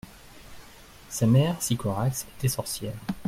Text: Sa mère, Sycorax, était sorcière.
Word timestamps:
Sa 1.09 1.27
mère, 1.27 1.61
Sycorax, 1.61 2.25
était 2.39 2.47
sorcière. 2.47 2.95